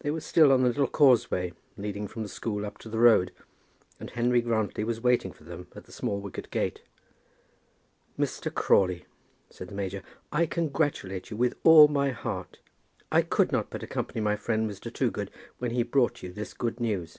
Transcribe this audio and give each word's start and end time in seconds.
They 0.00 0.10
were 0.10 0.20
still 0.20 0.52
on 0.52 0.60
the 0.60 0.68
little 0.68 0.86
causeway 0.86 1.54
leading 1.78 2.06
from 2.06 2.22
the 2.22 2.28
school 2.28 2.66
up 2.66 2.76
to 2.80 2.90
the 2.90 2.98
road, 2.98 3.32
and 3.98 4.10
Henry 4.10 4.42
Grantly 4.42 4.84
was 4.84 5.00
waiting 5.00 5.32
for 5.32 5.42
them 5.44 5.68
at 5.74 5.84
the 5.84 5.90
small 5.92 6.20
wicket 6.20 6.50
gate. 6.50 6.82
"Mr. 8.18 8.52
Crawley," 8.52 9.06
said 9.48 9.68
the 9.68 9.74
major, 9.74 10.02
"I 10.30 10.44
congratulate 10.44 11.30
you 11.30 11.38
with 11.38 11.56
all 11.64 11.88
my 11.88 12.10
heart. 12.10 12.58
I 13.10 13.22
could 13.22 13.52
not 13.52 13.70
but 13.70 13.82
accompany 13.82 14.20
my 14.20 14.36
friend, 14.36 14.70
Mr. 14.70 14.92
Toogood, 14.92 15.30
when 15.56 15.70
he 15.70 15.82
brought 15.82 16.22
you 16.22 16.30
this 16.30 16.52
good 16.52 16.78
news." 16.78 17.18